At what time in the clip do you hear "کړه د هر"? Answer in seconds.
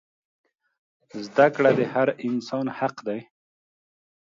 1.55-2.07